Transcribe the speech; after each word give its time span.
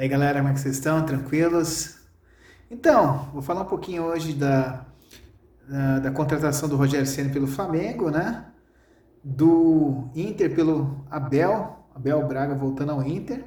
E 0.00 0.04
aí 0.04 0.08
galera, 0.08 0.38
como 0.38 0.48
é 0.48 0.54
que 0.54 0.60
vocês 0.60 0.76
estão? 0.76 1.04
Tranquilos? 1.04 1.98
Então, 2.70 3.28
vou 3.34 3.42
falar 3.42 3.60
um 3.60 3.66
pouquinho 3.66 4.04
hoje 4.04 4.32
da, 4.32 4.86
da, 5.68 5.98
da 5.98 6.10
contratação 6.10 6.70
do 6.70 6.76
Rogério 6.76 7.06
Senna 7.06 7.30
pelo 7.30 7.46
Flamengo, 7.46 8.08
né? 8.10 8.46
Do 9.22 10.08
Inter 10.14 10.54
pelo 10.54 11.04
Abel, 11.10 11.84
Abel 11.94 12.26
Braga 12.26 12.54
voltando 12.54 12.92
ao 12.92 13.02
Inter. 13.02 13.44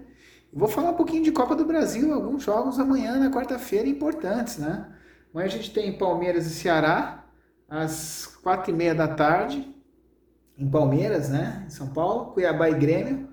Vou 0.54 0.68
falar 0.68 0.92
um 0.92 0.94
pouquinho 0.94 1.24
de 1.24 1.32
Copa 1.32 1.56
do 1.56 1.66
Brasil, 1.66 2.14
alguns 2.14 2.44
jogos 2.44 2.80
amanhã, 2.80 3.18
na 3.18 3.32
quarta-feira, 3.32 3.90
importantes, 3.90 4.60
né? 4.60 4.86
Amanhã 5.34 5.48
a 5.48 5.52
gente 5.52 5.74
tem 5.74 5.98
Palmeiras 5.98 6.46
e 6.46 6.52
Ceará, 6.52 7.26
às 7.68 8.28
quatro 8.44 8.70
e 8.70 8.76
meia 8.76 8.94
da 8.94 9.08
tarde, 9.08 9.76
em 10.56 10.70
Palmeiras, 10.70 11.30
né? 11.30 11.64
Em 11.66 11.72
São 11.72 11.88
Paulo, 11.88 12.32
Cuiabá 12.32 12.70
e 12.70 12.76
Grêmio 12.76 13.33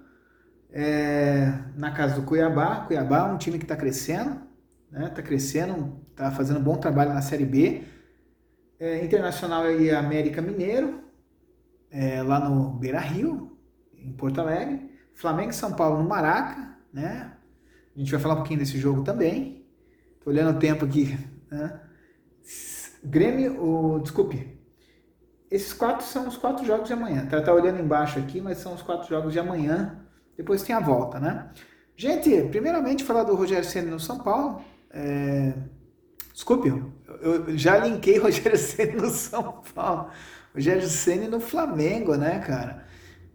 é, 0.73 1.52
na 1.77 1.91
casa 1.91 2.14
do 2.14 2.23
Cuiabá. 2.23 2.84
Cuiabá 2.87 3.29
é 3.29 3.32
um 3.32 3.39
time 3.39 3.59
que 3.59 3.64
está 3.64 3.77
crescendo, 3.77 4.41
né? 4.91 5.06
Está 5.06 5.23
crescendo, 5.23 6.01
está 6.10 6.30
fazendo 6.30 6.60
um 6.60 6.62
bom 6.62 6.77
trabalho 6.77 7.12
na 7.12 7.23
Série 7.23 7.45
B. 7.45 7.83
É, 8.79 9.05
Internacional 9.05 9.70
e 9.70 9.91
América 9.91 10.41
Mineiro, 10.41 11.02
é, 11.91 12.23
lá 12.23 12.41
no 12.41 12.70
Beira 12.70 13.01
Rio, 13.01 13.59
em 13.95 14.12
Porto 14.12 14.41
Alegre. 14.41 14.91
Flamengo 15.12 15.51
e 15.51 15.55
São 15.55 15.73
Paulo 15.73 16.02
no 16.02 16.09
Maraca, 16.09 16.79
né? 16.93 17.32
A 17.95 17.98
gente 17.98 18.10
vai 18.10 18.21
falar 18.21 18.34
um 18.34 18.38
pouquinho 18.38 18.60
desse 18.60 18.79
jogo 18.79 19.02
também. 19.02 19.66
Tô 20.24 20.30
olhando 20.30 20.57
o 20.57 20.59
tempo 20.59 20.84
aqui, 20.84 21.18
né? 21.51 21.80
Grêmio, 23.05 23.62
o, 23.62 23.98
desculpe. 24.01 24.59
Esses 25.51 25.73
quatro 25.73 26.07
são 26.07 26.29
os 26.29 26.38
quatro 26.38 26.65
jogos 26.65 26.87
de 26.87 26.95
amanhã. 26.95 27.27
Tá, 27.27 27.43
tá 27.43 27.52
olhando 27.52 27.80
embaixo 27.80 28.18
aqui, 28.18 28.41
mas 28.41 28.59
são 28.59 28.73
os 28.73 28.80
quatro 28.80 29.09
jogos 29.09 29.32
de 29.32 29.38
amanhã 29.38 30.01
depois 30.41 30.62
tem 30.62 30.75
a 30.75 30.80
volta, 30.80 31.21
né? 31.21 31.51
Gente, 31.95 32.30
primeiramente 32.45 33.05
falar 33.05 33.25
do 33.25 33.35
Rogério 33.35 33.69
Senna 33.69 33.91
no 33.91 34.01
São 34.01 34.19
Paulo. 34.19 34.63
É... 34.91 35.53
Desculpe, 36.32 36.73
eu 37.21 37.59
já 37.59 37.77
linkei 37.77 38.16
Rogério 38.19 38.57
Senna 38.57 39.02
no 39.02 39.10
São 39.10 39.60
Paulo. 39.74 40.09
Rogério 40.55 40.88
Senna 40.88 41.29
no 41.29 41.41
Flamengo, 41.41 42.15
né, 42.15 42.38
cara? 42.38 42.87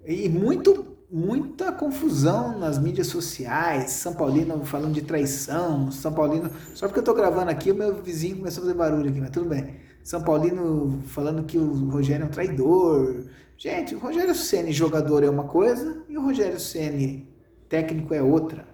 E 0.03 0.27
muito, 0.27 0.97
muita 1.11 1.71
confusão 1.71 2.57
nas 2.57 2.79
mídias 2.79 3.05
sociais. 3.05 3.91
São 3.91 4.15
Paulino 4.15 4.65
falando 4.65 4.95
de 4.95 5.03
traição. 5.03 5.91
São 5.91 6.11
Paulino. 6.11 6.49
Só 6.73 6.87
porque 6.87 7.01
eu 7.01 7.03
tô 7.03 7.13
gravando 7.13 7.51
aqui, 7.51 7.71
o 7.71 7.75
meu 7.75 8.01
vizinho 8.01 8.37
começou 8.37 8.63
a 8.63 8.65
fazer 8.65 8.77
barulho 8.77 9.11
aqui, 9.11 9.21
mas 9.21 9.29
tudo 9.29 9.47
bem. 9.47 9.75
São 10.03 10.23
Paulino 10.23 11.03
falando 11.05 11.43
que 11.43 11.59
o 11.59 11.87
Rogério 11.87 12.23
é 12.23 12.25
um 12.25 12.31
traidor. 12.31 13.25
Gente, 13.57 13.95
o 13.95 13.99
Rogério 13.99 14.35
Ceni 14.35 14.71
jogador 14.71 15.23
é 15.23 15.29
uma 15.29 15.45
coisa 15.45 16.03
e 16.09 16.17
o 16.17 16.21
Rogério 16.21 16.59
Ceni 16.59 17.27
técnico 17.69 18.13
é 18.13 18.21
outra. 18.21 18.67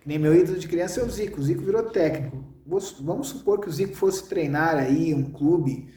Que 0.00 0.08
nem 0.08 0.18
meu 0.18 0.34
ídolo 0.34 0.58
de 0.58 0.68
criança 0.68 1.00
é 1.00 1.04
o 1.04 1.10
Zico. 1.10 1.40
O 1.40 1.42
Zico 1.42 1.62
virou 1.62 1.84
técnico. 1.84 2.44
Vamos 2.66 3.28
supor 3.28 3.60
que 3.60 3.68
o 3.68 3.72
Zico 3.72 3.94
fosse 3.94 4.28
treinar 4.28 4.76
aí 4.76 5.14
um 5.14 5.30
clube, 5.30 5.88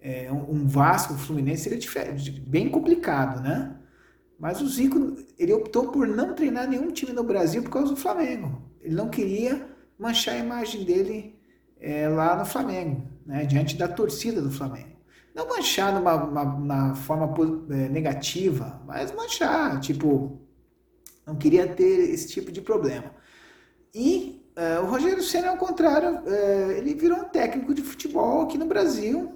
é, 0.00 0.30
um 0.32 0.66
Vasco, 0.66 1.14
um 1.14 1.18
Fluminense, 1.18 1.64
seria 1.64 1.78
diferente, 1.78 2.30
bem 2.30 2.68
complicado, 2.68 3.42
né? 3.42 3.76
Mas 4.38 4.60
o 4.60 4.68
Zico, 4.68 5.16
ele 5.38 5.52
optou 5.52 5.90
por 5.90 6.06
não 6.06 6.34
treinar 6.34 6.68
nenhum 6.68 6.90
time 6.90 7.12
no 7.12 7.22
Brasil 7.22 7.62
por 7.62 7.70
causa 7.70 7.90
do 7.90 7.96
Flamengo. 7.96 8.62
Ele 8.80 8.94
não 8.94 9.08
queria 9.08 9.66
manchar 9.98 10.34
a 10.34 10.38
imagem 10.38 10.84
dele 10.84 11.38
é, 11.80 12.08
lá 12.08 12.36
no 12.36 12.44
Flamengo, 12.44 13.08
né? 13.24 13.44
diante 13.44 13.76
da 13.76 13.88
torcida 13.88 14.40
do 14.40 14.50
Flamengo. 14.50 14.95
Não 15.36 15.46
manchar 15.46 15.92
numa, 15.92 16.14
uma, 16.14 16.94
forma 16.94 17.30
é, 17.68 17.90
negativa, 17.90 18.80
mas 18.86 19.12
manchar, 19.12 19.78
tipo, 19.80 20.40
não 21.26 21.36
queria 21.36 21.68
ter 21.68 22.08
esse 22.08 22.28
tipo 22.28 22.50
de 22.50 22.62
problema. 22.62 23.10
E 23.94 24.50
é, 24.56 24.80
o 24.80 24.86
Rogério 24.86 25.22
Senna, 25.22 25.50
ao 25.50 25.58
contrário, 25.58 26.22
é, 26.26 26.78
ele 26.78 26.94
virou 26.94 27.18
um 27.18 27.24
técnico 27.24 27.74
de 27.74 27.82
futebol 27.82 28.44
aqui 28.44 28.56
no 28.56 28.64
Brasil. 28.64 29.34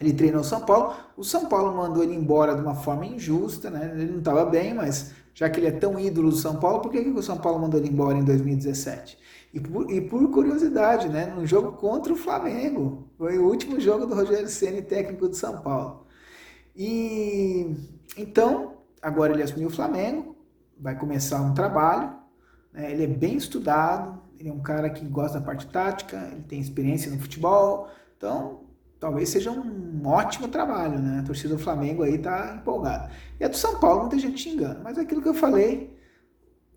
Ele 0.00 0.14
treinou 0.14 0.42
São 0.42 0.62
Paulo. 0.62 0.96
O 1.14 1.22
São 1.22 1.44
Paulo 1.44 1.76
mandou 1.76 2.02
ele 2.02 2.14
embora 2.14 2.54
de 2.54 2.62
uma 2.62 2.74
forma 2.74 3.04
injusta, 3.04 3.68
né? 3.68 3.92
Ele 3.94 4.12
não 4.12 4.20
estava 4.20 4.46
bem, 4.46 4.72
mas 4.72 5.12
já 5.34 5.50
que 5.50 5.60
ele 5.60 5.66
é 5.66 5.72
tão 5.72 6.00
ídolo 6.00 6.30
do 6.30 6.36
São 6.36 6.56
Paulo, 6.58 6.80
por 6.80 6.90
que, 6.90 7.04
que 7.04 7.10
o 7.10 7.22
São 7.22 7.36
Paulo 7.36 7.58
mandou 7.58 7.78
ele 7.78 7.90
embora 7.90 8.16
em 8.16 8.24
2017? 8.24 9.18
E 9.56 9.60
por, 9.60 9.90
e 9.90 10.02
por 10.02 10.30
curiosidade, 10.30 11.08
né, 11.08 11.32
no 11.34 11.46
jogo 11.46 11.72
contra 11.72 12.12
o 12.12 12.16
Flamengo, 12.16 13.08
foi 13.16 13.38
o 13.38 13.46
último 13.46 13.80
jogo 13.80 14.04
do 14.04 14.14
Rogério 14.14 14.48
Ceni 14.48 14.82
técnico 14.82 15.30
de 15.30 15.36
São 15.38 15.62
Paulo. 15.62 16.04
E 16.76 17.74
então, 18.18 18.74
agora 19.00 19.32
ele 19.32 19.42
assumiu 19.42 19.68
o 19.68 19.72
Flamengo, 19.72 20.36
vai 20.78 20.94
começar 20.94 21.40
um 21.40 21.54
trabalho. 21.54 22.12
Né, 22.70 22.92
ele 22.92 23.04
é 23.04 23.06
bem 23.06 23.38
estudado, 23.38 24.20
ele 24.38 24.50
é 24.50 24.52
um 24.52 24.60
cara 24.60 24.90
que 24.90 25.06
gosta 25.06 25.40
da 25.40 25.46
parte 25.46 25.66
tática, 25.68 26.28
ele 26.32 26.42
tem 26.42 26.60
experiência 26.60 27.10
no 27.10 27.18
futebol, 27.18 27.88
então 28.14 28.60
talvez 29.00 29.30
seja 29.30 29.50
um 29.50 30.06
ótimo 30.06 30.48
trabalho, 30.48 30.98
né? 30.98 31.20
A 31.20 31.22
torcida 31.22 31.54
do 31.54 31.62
Flamengo 31.62 32.02
aí 32.02 32.18
tá 32.18 32.58
empolgada. 32.60 33.10
E 33.40 33.44
a 33.44 33.48
do 33.48 33.56
São 33.56 33.80
Paulo, 33.80 34.00
muita 34.00 34.18
gente 34.18 34.38
xingando, 34.38 34.80
mas 34.84 34.98
é 34.98 35.00
aquilo 35.00 35.22
que 35.22 35.28
eu 35.30 35.34
falei, 35.34 35.95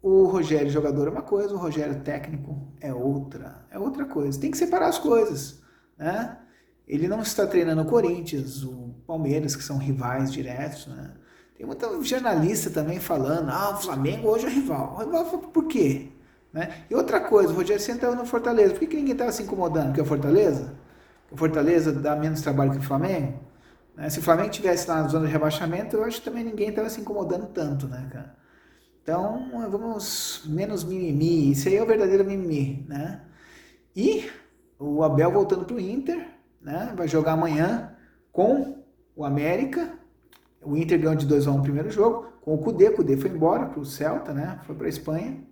o 0.02 0.24
Rogério 0.26 0.70
jogador 0.70 1.08
é 1.08 1.12
uma 1.12 1.22
coisa, 1.22 1.54
o 1.54 1.58
Rogério 1.58 2.02
técnico 2.02 2.74
é 2.80 2.94
outra, 2.94 3.66
é 3.70 3.78
outra 3.78 4.06
coisa. 4.06 4.40
Tem 4.40 4.52
que 4.52 4.58
separar 4.58 4.88
as 4.88 4.98
coisas, 4.98 5.62
né? 5.98 6.38
Ele 6.88 7.08
não 7.08 7.22
está 7.22 7.46
treinando 7.46 7.82
o 7.82 7.86
Corinthians, 7.86 8.64
o 8.64 8.96
Palmeiras, 9.06 9.56
que 9.56 9.64
são 9.64 9.78
rivais 9.78 10.32
diretos, 10.32 10.88
né? 10.88 11.14
Tem 11.56 11.66
muita 11.66 12.02
jornalista 12.02 12.70
também 12.70 13.00
falando, 13.00 13.50
ah, 13.50 13.72
o 13.72 13.82
Flamengo 13.82 14.30
hoje 14.30 14.46
é 14.46 14.50
rival. 14.50 14.96
O 14.96 15.00
rival 15.00 15.26
por 15.26 15.66
quê? 15.66 16.08
Né? 16.54 16.86
E 16.90 16.96
outra 16.96 17.20
coisa, 17.20 17.52
o 17.52 17.56
Rogério 17.56 17.84
sentava 17.84 18.16
no 18.16 18.26
Fortaleza. 18.26 18.72
Por 18.72 18.80
que, 18.80 18.88
que 18.88 18.96
ninguém 18.96 19.12
estava 19.12 19.31
se 19.31 19.44
incomodando? 19.44 19.88
Porque 19.88 20.00
é 20.00 20.04
o 20.04 20.06
Fortaleza? 20.06 20.74
O 21.30 21.38
Fortaleza 21.38 21.92
dá 21.92 22.16
menos 22.16 22.42
trabalho 22.42 22.72
que 22.72 22.78
o 22.78 22.81
Flamengo? 22.81 23.38
Né? 23.96 24.10
Se 24.10 24.20
o 24.20 24.22
Flamengo 24.24 24.50
tivesse 24.50 24.88
lá 24.88 25.04
na 25.04 25.10
zona 25.10 25.28
de 25.28 25.34
rebaixamento, 25.34 25.98
eu 25.98 26.06
acho 26.06 26.20
que 26.20 26.30
também 26.30 26.46
ninguém 26.46 26.70
estava 26.70 26.90
se 26.90 27.02
incomodando 27.02 27.48
tanto, 27.48 27.88
né, 27.88 28.08
cara? 28.10 28.39
Então, 29.09 29.50
vamos 29.72 30.44
menos 30.46 30.84
mimimi. 30.84 31.50
Isso 31.52 31.68
aí 31.68 31.78
é 31.78 31.81
o 31.81 31.86
verdadeiro 31.88 32.24
mimimi, 32.24 32.86
né? 32.88 33.22
E 33.96 34.30
o 34.78 35.03
Abel 35.03 35.31
voltando 35.31 35.66
para 35.66 35.75
o 35.75 35.80
Inter, 35.80 36.28
né? 36.62 36.94
Vai 36.96 37.08
jogar 37.08 37.31
amanhã 37.31 37.92
com 38.31 38.84
o 39.16 39.25
América. 39.25 39.98
O 40.62 40.78
Inter 40.78 41.00
ganhou 41.00 41.16
de 41.16 41.25
2 41.25 41.48
a 41.48 41.52
1 41.52 41.56
um 41.56 41.58
o 41.58 41.64
primeiro 41.64 41.90
jogo. 41.90 42.28
Com 42.40 42.53
o 42.53 42.59
Cudê, 42.59 42.90
o 42.90 42.98
Cudê 42.98 43.18
foi 43.18 43.31
embora 43.31 43.66
para 43.66 43.80
o 43.80 43.86
Celta, 43.86 44.31
né? 44.31 44.59
Foi 44.68 44.75
para 44.75 44.86
a 44.86 44.90
Espanha. 44.90 45.44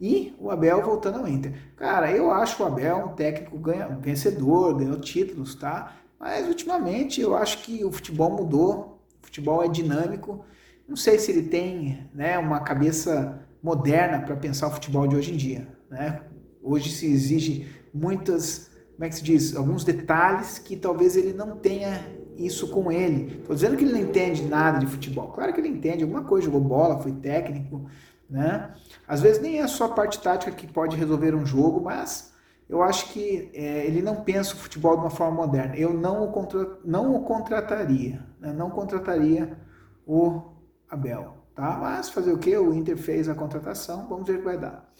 E 0.00 0.34
o 0.38 0.50
Abel 0.50 0.82
voltando 0.82 1.18
ao 1.18 1.28
Inter. 1.28 1.52
Cara, 1.76 2.10
eu 2.10 2.30
acho 2.30 2.62
o 2.62 2.66
Abel 2.66 2.96
um 2.96 3.14
técnico 3.14 3.58
ganha, 3.58 3.88
um 3.88 4.00
vencedor, 4.00 4.74
ganhou 4.78 4.98
títulos, 4.98 5.54
tá? 5.54 5.96
Mas 6.18 6.48
ultimamente 6.48 7.20
eu 7.20 7.36
acho 7.36 7.58
que 7.58 7.84
o 7.84 7.92
futebol 7.92 8.30
mudou. 8.30 9.02
O 9.22 9.26
futebol 9.26 9.62
é 9.62 9.68
dinâmico 9.68 10.46
não 10.88 10.96
sei 10.96 11.18
se 11.18 11.30
ele 11.30 11.42
tem 11.42 12.08
né, 12.14 12.38
uma 12.38 12.60
cabeça 12.60 13.40
moderna 13.62 14.20
para 14.20 14.36
pensar 14.36 14.68
o 14.68 14.72
futebol 14.72 15.06
de 15.06 15.16
hoje 15.16 15.32
em 15.32 15.36
dia. 15.36 15.68
Né? 15.90 16.20
Hoje 16.62 16.90
se 16.90 17.06
exige 17.06 17.66
muitas, 17.94 18.70
como 18.94 19.04
é 19.04 19.08
que 19.08 19.14
se 19.14 19.22
diz, 19.22 19.56
alguns 19.56 19.84
detalhes 19.84 20.58
que 20.58 20.76
talvez 20.76 21.16
ele 21.16 21.32
não 21.32 21.56
tenha 21.56 22.00
isso 22.36 22.68
com 22.68 22.90
ele. 22.90 23.38
Estou 23.38 23.54
dizendo 23.54 23.76
que 23.76 23.84
ele 23.84 23.92
não 23.92 24.00
entende 24.00 24.42
nada 24.42 24.78
de 24.78 24.86
futebol. 24.86 25.28
Claro 25.28 25.52
que 25.52 25.60
ele 25.60 25.68
entende 25.68 26.02
alguma 26.02 26.24
coisa, 26.24 26.46
jogou 26.46 26.60
bola, 26.60 26.98
foi 26.98 27.12
técnico, 27.12 27.86
né? 28.28 28.74
Às 29.06 29.20
vezes 29.20 29.40
nem 29.42 29.60
é 29.60 29.66
só 29.66 29.84
a 29.84 29.90
parte 29.90 30.20
tática 30.20 30.50
que 30.52 30.66
pode 30.66 30.96
resolver 30.96 31.34
um 31.34 31.44
jogo, 31.44 31.80
mas 31.82 32.32
eu 32.68 32.82
acho 32.82 33.12
que 33.12 33.50
é, 33.52 33.86
ele 33.86 34.00
não 34.00 34.16
pensa 34.22 34.54
o 34.54 34.56
futebol 34.56 34.96
de 34.96 35.02
uma 35.02 35.10
forma 35.10 35.36
moderna. 35.36 35.76
Eu 35.76 35.92
não 35.92 36.24
o, 36.24 36.32
contra, 36.32 36.78
não 36.84 37.14
o 37.14 37.22
contrataria, 37.22 38.24
né? 38.40 38.52
não 38.52 38.70
contrataria 38.70 39.58
o 40.06 40.52
Abel, 40.92 41.38
tá? 41.54 41.78
Mas 41.80 42.10
fazer 42.10 42.32
o 42.32 42.38
que? 42.38 42.54
O 42.54 42.74
Inter 42.74 42.98
fez 42.98 43.26
a 43.26 43.34
contratação, 43.34 44.06
vamos 44.06 44.26
ver 44.26 44.34
o 44.34 44.38
que 44.40 44.44
vai 44.44 44.58
dar. 44.58 44.92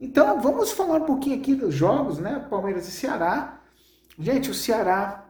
Então, 0.00 0.40
vamos 0.40 0.72
falar 0.72 0.96
um 0.96 1.06
pouquinho 1.06 1.38
aqui 1.38 1.54
dos 1.54 1.72
jogos, 1.72 2.18
né? 2.18 2.44
Palmeiras 2.50 2.88
e 2.88 2.90
Ceará. 2.90 3.60
Gente, 4.18 4.50
o 4.50 4.54
Ceará, 4.54 5.26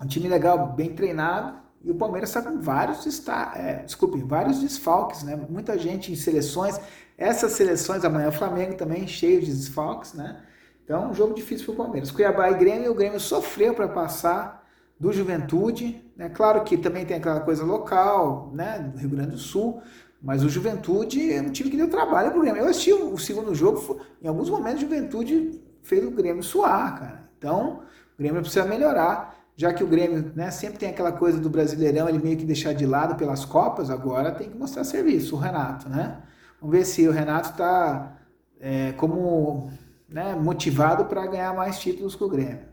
um 0.00 0.06
time 0.06 0.28
legal, 0.28 0.72
bem 0.72 0.94
treinado, 0.94 1.58
e 1.82 1.90
o 1.90 1.96
Palmeiras 1.96 2.30
está 2.30 2.40
com 2.42 2.60
vários, 2.60 3.04
está, 3.04 3.54
é, 3.56 3.82
desculpe, 3.82 4.22
vários 4.22 4.60
desfalques, 4.60 5.24
né? 5.24 5.34
Muita 5.50 5.76
gente 5.76 6.12
em 6.12 6.16
seleções. 6.16 6.80
Essas 7.18 7.52
seleções, 7.52 8.04
amanhã 8.04 8.28
o 8.28 8.32
Flamengo 8.32 8.76
também 8.76 9.08
cheio 9.08 9.40
de 9.40 9.50
desfalques, 9.50 10.14
né? 10.14 10.44
Então, 10.84 11.10
um 11.10 11.14
jogo 11.14 11.34
difícil 11.34 11.66
para 11.66 11.74
o 11.74 11.76
Palmeiras. 11.76 12.12
Cuiabá 12.12 12.52
e 12.52 12.54
Grêmio, 12.54 12.92
o 12.92 12.94
Grêmio 12.94 13.18
sofreu 13.18 13.74
para 13.74 13.88
passar 13.88 14.61
do 15.02 15.12
Juventude. 15.12 16.00
Né? 16.16 16.28
Claro 16.28 16.62
que 16.62 16.76
também 16.76 17.04
tem 17.04 17.16
aquela 17.16 17.40
coisa 17.40 17.64
local, 17.64 18.52
né, 18.54 18.78
do 18.78 18.96
Rio 19.00 19.10
Grande 19.10 19.32
do 19.32 19.38
Sul, 19.38 19.82
mas 20.22 20.44
o 20.44 20.48
Juventude 20.48 21.32
é 21.32 21.42
um 21.42 21.50
time 21.50 21.68
que 21.68 21.76
deu 21.76 21.90
trabalho 21.90 22.30
o 22.30 22.40
Grêmio. 22.40 22.62
Eu 22.62 22.68
assisti 22.68 22.92
o 22.92 23.18
segundo 23.18 23.52
jogo, 23.52 24.00
em 24.22 24.28
alguns 24.28 24.48
momentos 24.48 24.78
o 24.78 24.82
Juventude 24.82 25.60
fez 25.82 26.06
o 26.06 26.10
Grêmio 26.12 26.44
suar, 26.44 27.00
cara. 27.00 27.28
Então, 27.36 27.80
o 28.14 28.22
Grêmio 28.22 28.40
precisa 28.40 28.64
melhorar, 28.64 29.36
já 29.56 29.74
que 29.74 29.82
o 29.82 29.88
Grêmio 29.88 30.30
né, 30.36 30.52
sempre 30.52 30.78
tem 30.78 30.90
aquela 30.90 31.10
coisa 31.10 31.40
do 31.40 31.50
Brasileirão, 31.50 32.08
ele 32.08 32.20
meio 32.20 32.36
que 32.36 32.44
deixar 32.44 32.72
de 32.72 32.86
lado 32.86 33.16
pelas 33.16 33.44
Copas, 33.44 33.90
agora 33.90 34.30
tem 34.30 34.48
que 34.48 34.56
mostrar 34.56 34.84
serviço, 34.84 35.34
o 35.34 35.38
Renato, 35.40 35.88
né? 35.88 36.22
Vamos 36.60 36.76
ver 36.76 36.84
se 36.84 37.08
o 37.08 37.10
Renato 37.10 37.50
está 37.50 38.18
é, 38.60 38.92
como 38.92 39.68
né, 40.08 40.36
motivado 40.36 41.06
para 41.06 41.26
ganhar 41.26 41.52
mais 41.56 41.80
títulos 41.80 42.14
com 42.14 42.26
o 42.26 42.28
Grêmio. 42.28 42.71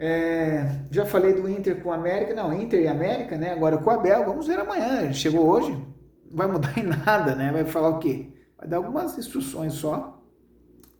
É, 0.00 0.82
já 0.92 1.04
falei 1.04 1.32
do 1.32 1.48
Inter 1.48 1.82
com 1.82 1.88
o 1.88 1.92
América, 1.92 2.32
não, 2.32 2.52
Inter 2.52 2.80
e 2.80 2.86
América, 2.86 3.36
né? 3.36 3.52
Agora 3.52 3.78
com 3.78 3.90
o 3.90 3.92
Abel, 3.92 4.24
vamos 4.24 4.46
ver 4.46 4.60
amanhã. 4.60 5.02
Ele 5.02 5.14
chegou 5.14 5.44
hoje, 5.44 5.72
não 5.72 6.36
vai 6.36 6.46
mudar 6.46 6.78
em 6.78 6.84
nada, 7.04 7.34
né? 7.34 7.50
Vai 7.50 7.64
falar 7.64 7.88
o 7.88 7.98
quê? 7.98 8.32
Vai 8.56 8.68
dar 8.68 8.76
algumas 8.76 9.18
instruções 9.18 9.72
só. 9.74 10.22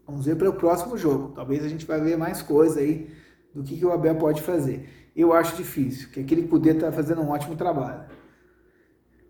Vamos 0.05 0.27
ver 0.27 0.37
para 0.37 0.49
o 0.51 0.55
próximo 0.55 0.99
jogo. 0.99 1.33
Talvez 1.35 1.65
a 1.65 1.69
gente 1.69 1.87
vai 1.87 2.01
ver 2.01 2.17
mais 2.17 2.43
coisa 2.43 2.81
aí 2.81 3.09
do 3.55 3.63
que, 3.63 3.77
que 3.77 3.87
o 3.87 3.93
Abel 3.93 4.17
pode 4.17 4.43
fazer. 4.43 4.89
Eu 5.15 5.33
acho 5.33 5.57
difícil, 5.57 6.09
que 6.11 6.21
aquele 6.21 6.49
poder 6.49 6.75
está 6.75 6.91
fazendo 6.91 7.21
um 7.21 7.31
ótimo 7.31 7.55
trabalho. 7.57 8.05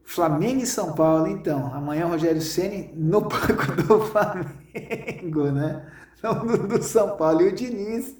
Flamengo 0.04 0.62
e 0.62 0.66
São 0.66 0.94
Paulo, 0.94 1.26
então. 1.26 1.72
Amanhã 1.74 2.06
o 2.06 2.10
Rogério 2.10 2.40
Ceni 2.40 2.90
no 2.94 3.20
banco 3.28 3.82
do 3.82 4.00
Flamengo, 4.00 5.50
né? 5.50 5.86
Não 6.22 6.46
do 6.46 6.82
São 6.82 7.16
Paulo. 7.16 7.42
E 7.42 7.48
o 7.48 7.52
Diniz. 7.52 8.16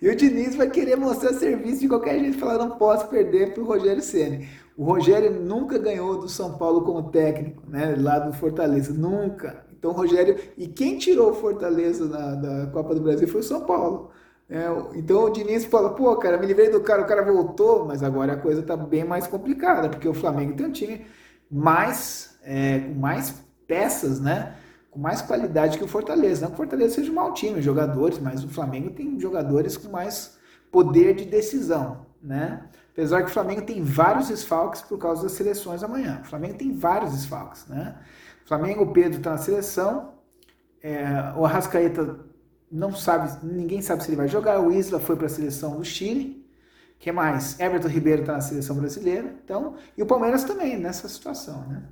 E 0.00 0.08
o 0.08 0.16
Diniz 0.16 0.54
vai 0.54 0.68
querer 0.68 0.96
mostrar 0.96 1.32
serviço 1.32 1.80
de 1.80 1.88
qualquer 1.88 2.18
jeito, 2.20 2.38
falar 2.38 2.58
não 2.58 2.76
posso 2.76 3.08
perder 3.08 3.54
para 3.54 3.62
o 3.62 3.66
Rogério 3.66 4.02
Ceni. 4.02 4.48
O 4.76 4.84
Rogério 4.84 5.40
nunca 5.40 5.78
ganhou 5.78 6.20
do 6.20 6.28
São 6.28 6.58
Paulo 6.58 6.82
como 6.82 7.10
técnico, 7.10 7.62
né? 7.66 7.96
Lá 7.98 8.18
do 8.18 8.32
Fortaleza, 8.34 8.92
nunca. 8.92 9.64
Então 9.78 9.90
o 9.90 9.94
Rogério 9.94 10.36
e 10.56 10.66
quem 10.68 10.98
tirou 10.98 11.30
o 11.30 11.34
Fortaleza 11.34 12.06
na, 12.06 12.34
da 12.34 12.66
Copa 12.70 12.94
do 12.94 13.00
Brasil 13.00 13.26
foi 13.26 13.40
o 13.40 13.44
São 13.44 13.64
Paulo. 13.64 14.10
É, 14.48 14.66
então 14.94 15.24
o 15.24 15.30
Diniz 15.30 15.64
fala, 15.64 15.90
pô, 15.94 16.14
cara, 16.16 16.38
me 16.38 16.46
livrei 16.46 16.70
do 16.70 16.80
cara, 16.80 17.02
o 17.02 17.06
cara 17.06 17.22
voltou, 17.22 17.84
mas 17.84 18.02
agora 18.02 18.34
a 18.34 18.36
coisa 18.36 18.62
tá 18.62 18.76
bem 18.76 19.04
mais 19.04 19.26
complicada, 19.26 19.88
porque 19.88 20.08
o 20.08 20.14
Flamengo 20.14 20.54
tem 20.54 20.66
um 20.66 20.72
time 20.72 21.04
mais, 21.50 22.38
é, 22.44 22.80
com 22.80 22.94
mais 22.94 23.34
peças, 23.66 24.20
né? 24.20 24.54
Com 24.96 25.02
mais 25.02 25.20
qualidade 25.20 25.76
que 25.76 25.84
o 25.84 25.86
Fortaleza. 25.86 26.40
Não 26.40 26.48
que 26.48 26.54
o 26.54 26.56
Fortaleza 26.56 26.94
seja 26.94 27.12
um 27.12 27.14
mau 27.16 27.34
time, 27.34 27.60
jogadores, 27.60 28.18
mas 28.18 28.42
o 28.42 28.48
Flamengo 28.48 28.88
tem 28.88 29.20
jogadores 29.20 29.76
com 29.76 29.90
mais 29.90 30.38
poder 30.72 31.14
de 31.14 31.26
decisão, 31.26 32.06
né? 32.22 32.66
Apesar 32.92 33.22
que 33.22 33.28
o 33.28 33.32
Flamengo 33.34 33.60
tem 33.60 33.82
vários 33.82 34.28
desfalques 34.28 34.80
por 34.80 34.96
causa 34.96 35.24
das 35.24 35.32
seleções 35.32 35.82
amanhã. 35.82 36.22
O 36.22 36.26
Flamengo 36.26 36.54
tem 36.54 36.72
vários 36.72 37.12
desfalques, 37.12 37.66
né? 37.66 37.94
O 38.42 38.48
Flamengo, 38.48 38.84
o 38.84 38.90
Pedro 38.90 39.18
está 39.18 39.32
na 39.32 39.36
seleção, 39.36 40.14
é, 40.82 41.04
o 41.36 41.44
Arrascaeta 41.44 42.18
não 42.72 42.90
sabe, 42.90 43.44
ninguém 43.44 43.82
sabe 43.82 44.02
se 44.02 44.08
ele 44.08 44.16
vai 44.16 44.28
jogar. 44.28 44.60
O 44.60 44.72
Isla 44.72 44.98
foi 44.98 45.14
para 45.14 45.26
a 45.26 45.28
seleção 45.28 45.76
do 45.76 45.84
Chile. 45.84 46.42
que 46.98 47.12
mais? 47.12 47.60
Everton 47.60 47.88
Ribeiro 47.88 48.22
está 48.22 48.32
na 48.32 48.40
seleção 48.40 48.74
brasileira. 48.76 49.34
Então, 49.44 49.74
e 49.94 50.02
o 50.02 50.06
Palmeiras 50.06 50.44
também 50.44 50.78
nessa 50.78 51.06
situação, 51.06 51.66
né? 51.68 51.82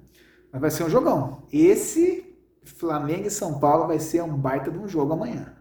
Mas 0.51 0.61
vai 0.63 0.71
ser 0.71 0.85
um 0.85 0.89
jogão. 0.89 1.43
Esse 1.53 2.24
Flamengo 2.65 3.27
e 3.27 3.31
São 3.31 3.59
Paulo 3.59 3.87
vai 3.87 3.99
ser 3.99 4.23
um 4.23 4.37
baita 4.37 4.71
de 4.71 4.79
um 4.79 4.89
jogo 4.89 5.13
amanhã. 5.13 5.55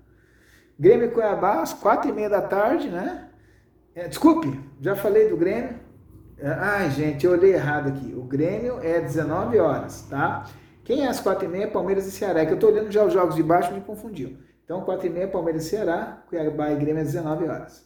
Grêmio 0.80 1.08
e 1.08 1.12
Cuiabá 1.12 1.62
às 1.62 1.74
quatro 1.74 2.10
e 2.10 2.14
meia 2.14 2.30
da 2.30 2.42
tarde, 2.42 2.90
né? 2.90 3.30
É, 3.96 4.08
desculpe, 4.08 4.60
já 4.82 4.96
falei 4.96 5.30
do 5.30 5.38
Grêmio. 5.38 5.80
É, 6.38 6.48
ai, 6.48 6.90
gente, 6.92 7.26
eu 7.26 7.32
olhei 7.32 7.54
errado 7.54 7.90
aqui. 7.90 8.14
O 8.16 8.24
Grêmio 8.24 8.80
é 8.82 9.00
19 9.00 9.60
horas, 9.60 10.02
tá? 10.10 10.46
Quem 10.84 11.06
é 11.06 11.08
às 11.08 11.20
quatro 11.20 11.46
e 11.46 11.48
meia? 11.48 11.68
Palmeiras 11.68 12.06
e 12.08 12.12
Ceará. 12.12 12.42
É 12.42 12.46
que 12.46 12.54
eu 12.54 12.60
tô 12.60 12.68
olhando 12.68 12.92
já 12.92 13.06
os 13.06 13.14
jogos 13.14 13.36
de 13.36 13.44
baixo 13.44 13.74
me 13.74 13.82
confundiu. 13.82 14.38
Então, 14.66 14.82
4 14.82 15.08
e 15.08 15.10
meia, 15.10 15.28
Palmeiras 15.28 15.66
e 15.66 15.70
Ceará, 15.70 16.24
Cuiabá 16.28 16.72
e 16.72 16.76
Grêmio 16.76 17.02
às 17.02 17.12
19 17.12 17.46
horas. 17.46 17.86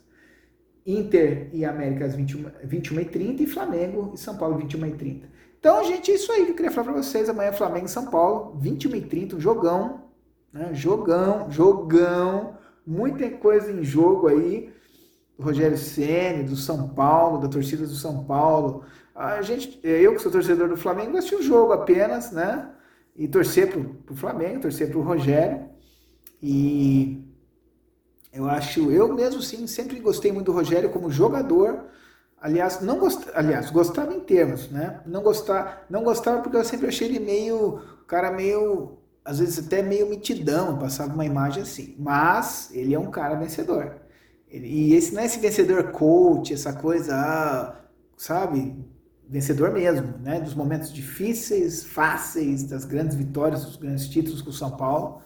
Inter 0.86 1.50
e 1.52 1.66
América 1.66 2.06
às 2.06 2.16
21, 2.16 2.46
21 2.64 3.00
e 3.02 3.06
30 3.06 3.44
e 3.44 3.48
Flamengo 3.48 4.12
e 4.14 4.18
São 4.18 4.38
Paulo 4.38 4.58
21 4.58 4.86
e 4.86 4.92
30. 4.94 5.28
Então, 5.60 5.84
gente, 5.84 6.12
é 6.12 6.16
isso 6.16 6.32
aí 6.32 6.46
que 6.46 6.52
eu 6.52 6.56
queria 6.56 6.72
falar 6.72 6.92
para 6.92 7.02
vocês. 7.02 7.30
Amanhã 7.30 7.52
Flamengo 7.52 7.86
e 7.86 7.90
São 7.90 8.08
Paulo, 8.08 8.58
21 8.60 8.96
e 8.96 9.02
30, 9.02 9.36
um 9.36 9.40
jogão, 9.40 10.04
né? 10.54 10.74
Jogão, 10.74 11.50
jogão, 11.50 12.58
muita 12.86 13.30
coisa 13.32 13.72
em 13.72 13.84
jogo 13.84 14.28
aí. 14.28 14.72
Do 15.38 15.44
Rogério 15.44 15.78
Ceni, 15.78 16.44
do 16.44 16.56
São 16.56 16.90
Paulo, 16.90 17.40
da 17.40 17.48
torcida 17.48 17.86
do 17.86 17.94
São 17.94 18.24
Paulo. 18.24 18.84
A 19.14 19.42
gente, 19.42 19.80
eu 19.84 20.14
que 20.14 20.22
sou 20.22 20.32
torcedor 20.32 20.70
do 20.70 20.78
Flamengo, 20.78 21.18
assisti 21.18 21.36
o 21.36 21.44
jogo 21.44 21.74
apenas, 21.74 22.32
né? 22.32 22.72
E 23.16 23.28
torcer 23.28 23.70
pro, 23.70 23.84
pro 23.84 24.16
Flamengo, 24.16 24.62
torcer 24.62 24.90
pro 24.90 25.02
Rogério. 25.02 25.68
E 26.42 27.24
eu 28.32 28.48
acho, 28.48 28.92
eu 28.92 29.14
mesmo 29.14 29.42
sim, 29.42 29.66
sempre 29.66 30.00
gostei 30.00 30.32
muito 30.32 30.46
do 30.46 30.52
Rogério 30.52 30.90
como 30.90 31.10
jogador. 31.12 31.86
Aliás, 32.40 32.82
não 32.82 33.00
gost, 33.00 33.28
aliás, 33.34 33.72
gostava 33.72 34.14
em 34.14 34.20
termos, 34.20 34.70
né? 34.70 35.02
Não 35.06 35.24
gostar, 35.24 35.86
não 35.90 36.04
gostava 36.04 36.42
porque 36.42 36.58
eu 36.58 36.64
sempre 36.64 36.88
achei 36.88 37.08
ele 37.08 37.20
meio, 37.20 37.80
cara 38.08 38.32
meio, 38.32 39.00
às 39.26 39.40
vezes 39.40 39.66
até 39.66 39.82
meio 39.82 40.08
mitidão, 40.08 40.78
passava 40.78 41.14
uma 41.14 41.26
imagem 41.26 41.64
assim. 41.64 41.96
Mas 41.98 42.70
ele 42.74 42.94
é 42.94 43.00
um 43.00 43.10
cara 43.10 43.36
vencedor. 43.36 43.96
Ele, 44.50 44.68
e 44.68 44.94
esse 44.94 45.14
não 45.14 45.22
é 45.22 45.26
esse 45.26 45.40
vencedor 45.40 45.92
coach, 45.92 46.54
essa 46.54 46.74
coisa, 46.74 47.16
ah, 47.16 47.76
sabe? 48.16 48.76
Vencedor 49.28 49.72
mesmo, 49.72 50.18
né? 50.20 50.40
Dos 50.40 50.54
momentos 50.56 50.94
difíceis, 50.94 51.84
fáceis, 51.84 52.64
das 52.64 52.86
grandes 52.86 53.16
vitórias, 53.16 53.66
dos 53.66 53.76
grandes 53.78 54.08
títulos 54.08 54.42
com 54.42 54.52
o 54.52 54.54
São 54.54 54.78
Paulo. 54.78 55.22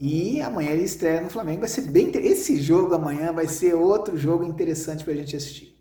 E 0.00 0.40
amanhã 0.42 0.70
ele 0.72 0.84
estreia 0.84 1.20
no 1.20 1.30
Flamengo. 1.30 1.60
Vai 1.60 1.68
ser 1.68 1.82
bem. 1.82 2.10
Esse 2.14 2.60
jogo 2.60 2.94
amanhã 2.94 3.32
vai 3.32 3.48
ser 3.48 3.74
outro 3.74 4.16
jogo 4.16 4.44
interessante 4.44 5.04
para 5.04 5.14
a 5.14 5.16
gente 5.16 5.36
assistir. 5.36 5.75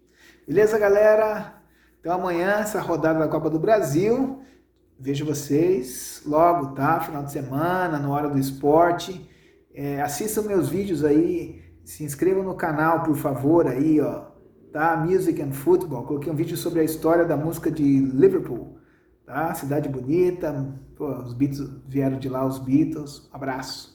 Beleza, 0.48 0.78
galera? 0.78 1.56
Então 2.00 2.14
amanhã, 2.14 2.60
essa 2.60 2.80
rodada 2.80 3.18
da 3.18 3.28
Copa 3.28 3.50
do 3.50 3.58
Brasil. 3.58 4.44
Vejo 5.00 5.26
vocês 5.26 6.22
logo, 6.24 6.76
tá? 6.76 7.00
Final 7.00 7.24
de 7.24 7.32
semana, 7.32 7.98
no 7.98 8.12
Hora 8.12 8.30
do 8.30 8.38
Esporte. 8.38 9.28
É, 9.74 10.00
assistam 10.04 10.44
meus 10.44 10.70
vídeos 10.70 11.04
aí. 11.04 11.64
Se 11.84 12.04
inscrevam 12.04 12.44
no 12.44 12.54
canal, 12.54 13.02
por 13.02 13.16
favor, 13.16 13.66
aí, 13.66 14.00
ó. 14.00 14.28
Tá? 14.72 14.96
Music 14.96 15.42
and 15.42 15.52
Football. 15.52 16.04
Coloquei 16.04 16.32
um 16.32 16.36
vídeo 16.36 16.56
sobre 16.56 16.80
a 16.80 16.84
história 16.84 17.26
da 17.26 17.36
música 17.36 17.72
de 17.72 17.84
Liverpool. 18.02 18.78
Tá? 19.26 19.52
Cidade 19.56 19.90
bonita. 19.90 20.80
Pô, 20.96 21.10
os 21.22 21.34
Beatles 21.34 21.68
vieram 21.88 22.20
de 22.20 22.30
lá, 22.30 22.46
os 22.46 22.60
Beatles. 22.60 23.28
Abraço. 23.34 23.95